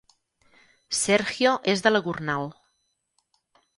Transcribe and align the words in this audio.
Sergio 1.01 1.53
és 1.75 1.85
de 1.89 1.93
la 1.93 2.03
Gornal 2.09 2.51